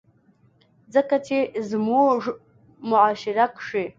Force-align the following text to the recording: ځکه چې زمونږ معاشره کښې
ځکه 0.93 1.15
چې 1.27 1.37
زمونږ 1.69 2.21
معاشره 2.89 3.45
کښې 3.57 3.85